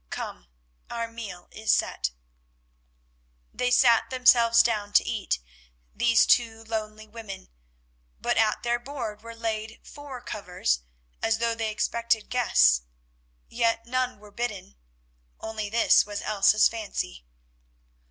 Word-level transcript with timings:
Come, 0.09 0.47
our 0.89 1.07
meal 1.07 1.47
is 1.51 1.71
set." 1.71 2.09
They 3.53 3.69
sat 3.69 4.09
themselves 4.09 4.63
down 4.63 4.93
to 4.93 5.07
eat, 5.07 5.37
these 5.93 6.25
two 6.25 6.63
lonely 6.63 7.07
women, 7.07 7.49
but 8.19 8.35
at 8.35 8.63
their 8.63 8.79
board 8.79 9.21
were 9.21 9.35
laid 9.35 9.79
four 9.83 10.19
covers 10.19 10.81
as 11.21 11.37
though 11.37 11.53
they 11.53 11.69
expected 11.69 12.31
guests. 12.31 12.81
Yet 13.47 13.85
none 13.85 14.17
were 14.17 14.31
bidden—only 14.31 15.69
this 15.69 16.03
was 16.03 16.23
Elsa's 16.23 16.67
fancy. 16.67 17.23